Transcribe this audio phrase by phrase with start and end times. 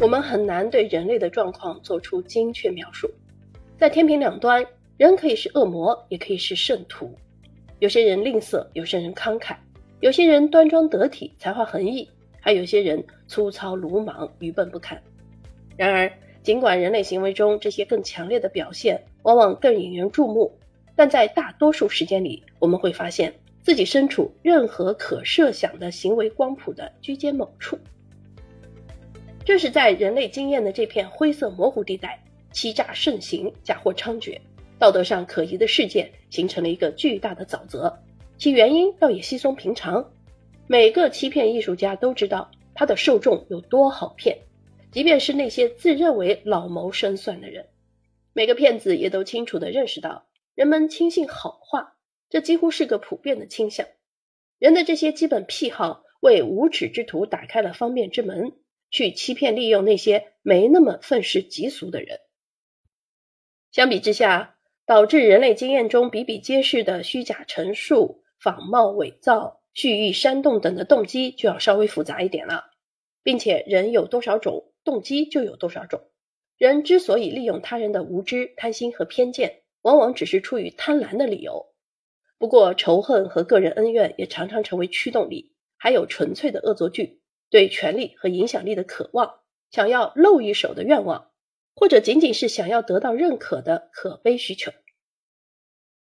[0.00, 3.10] 我们很难对人类的状况做出精确描述。
[3.78, 4.64] 在天平两端，
[4.96, 7.12] 人可以是恶魔，也可以是圣徒。
[7.78, 9.54] 有些人吝啬，有些人慷慨；
[10.00, 12.06] 有些人端庄得体，才华横溢；
[12.40, 15.02] 还有些人粗糙鲁莽，愚笨不堪。
[15.76, 16.10] 然而，
[16.42, 20.58] 尽管人类行为中这些更强烈的表现往往更引人注目，
[20.94, 23.34] 但在大多数时间里，我们会发现
[23.66, 27.76] 自己身处任何可设想的行为光谱的居间某处。
[29.44, 34.40] 正是在人类经验的这片灰色模糊地带，欺诈盛行，假货猖獗，
[34.78, 37.92] 道德上可疑的事件形成了一个巨大的沼泽。
[38.38, 40.12] 其原因倒也稀松平常，
[40.68, 44.38] 每个欺骗艺术家都知道他的受众有多好骗，
[44.92, 47.66] 即便是那些自认为老谋深算的人。
[48.32, 51.95] 每个骗子也都清楚地认识到，人们轻信好话，
[52.28, 53.86] 这几乎是个普遍的倾向。
[54.58, 58.52] 人的这些基本癖好，为无耻之徒打开了方便之门。
[58.88, 62.20] 去欺骗利用那些没那么愤世嫉俗的人。
[63.72, 64.56] 相比之下，
[64.86, 72.70] 导致人类经验中比比皆是的虚假陈述、仿冒伪造、蓄意煽动等的动机就要稍微复杂一点了。
[73.24, 76.00] 并且，人有多少种动机就有多少种。
[76.56, 81.74] 人之所以利用他人的无知、贪心和偏见，往往只是出于贪婪的理由。
[82.38, 87.20] 不过，仇恨和个人恩怨也常常成为驱动力，还有纯粹的恶作剧。
[87.48, 89.36] 对权力和影响力的渴望，
[89.70, 91.30] 想要露一手的愿望，
[91.76, 94.72] 或者仅仅是想要得到认可的可悲需求。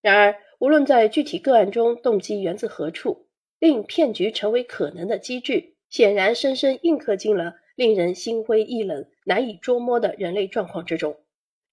[0.00, 11.20] 然而，无论在具体个案中动机源自何处，令骗局成为可能的机制，显然深深印刻进了令人心灰意冷、难以捉摸的人类状况之中。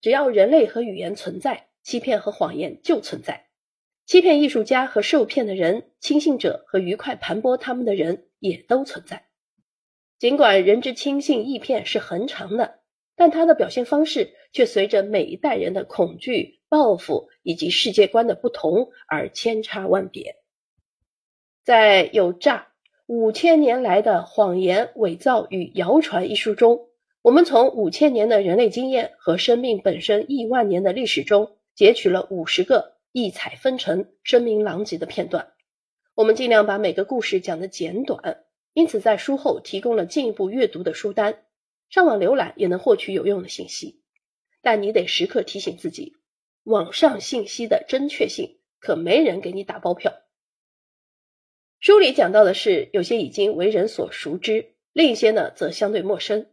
[0.02, 3.48] 只要人类和语言存在，欺骗和谎言就存在。
[4.14, 9.26] 欺骗艺术家和受骗的人，轻信者和愉快盘剥他们的人，也都存在。
[10.20, 12.76] 尽管人之轻信易骗是恒常的，
[13.16, 20.36] 但它的表现方式却随着每一代人的恐惧、报复以及世界观的不同而千差万别。
[21.64, 22.68] 在《有诈
[23.08, 26.82] 五千年来的谎言、伪造与谣传》一书中，
[27.24, 35.54] 我们从五千年的人类经验和生命本身亿万年的历史中截取了五十个异彩纷呈、声名狼藉的片段。
[36.16, 38.44] 我们尽量把每个故事讲得简短。
[38.74, 41.46] 因此，在书后提供了进一步阅读的书单，
[41.90, 44.02] 上网浏览也能获取有用的信息。
[44.64, 46.16] 但你得时刻提醒自己，
[46.64, 50.14] 网上信息的真确性可没人给你打包票。
[51.80, 56.46] 书里讲到的是有些已经为人所熟知，另一些呢则相对陌生；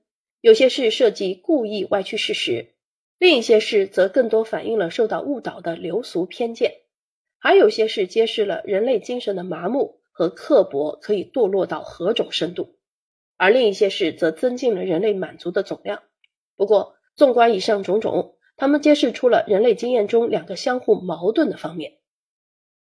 [0.43, 2.75] 有些是涉及故意歪曲事实，
[3.21, 6.81] 另一些事则更多反映了受到误导的流俗偏见，
[7.39, 10.01] 还有些是揭示了人类精神的麻木。
[10.13, 12.77] 和刻薄可以堕落到何种深度，
[13.39, 16.03] 而另一些事则增进了人类满足的总量。
[16.57, 22.01] 不过，纵观以上种种，他们揭示出了人类经验中两个相互矛盾的方面：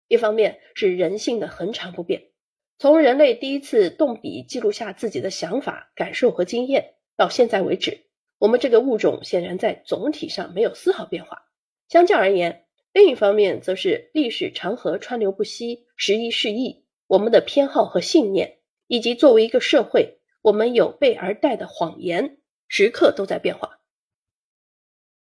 [0.09, 2.31] 一方面是人性的恒常不变，
[2.77, 8.07] 从人类第一次动笔记录下自己的想法、感受和经验到现在为止，
[8.41, 11.43] 我们这个物种显然在总体上没有丝毫变化。
[11.87, 16.83] 相较而言，另一方面则是历史长河川流不息，时移世易。
[17.05, 18.57] 我们的偏好和信念，
[18.87, 23.79] 以及作为一个社会，我们有备而待的谎言，时刻都在变化。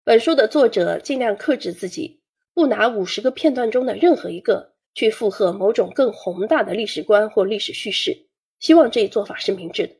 [0.03, 2.23] 本书的作者尽量克制自己，
[2.55, 8.25] 不拿五十个片段中的任何一个去附和某种更宏大的历史观或历史叙事，
[8.57, 9.93] 希望这一做法是明智的。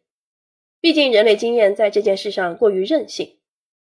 [0.84, 3.40] 毕竟人类经验在这件事上过于任性，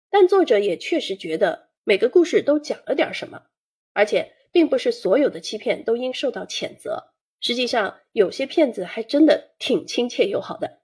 [0.09, 3.43] 但作者也确实觉得每个故事都讲了点什么，
[3.93, 7.12] 而且并不是所有的欺骗都应受到谴责。
[7.41, 10.81] 实际上，有些骗子还真的挺亲切友好的。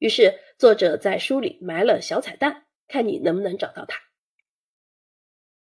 [0.00, 4.00] 于是，作者在书里埋了小彩蛋，看你能不能找到他。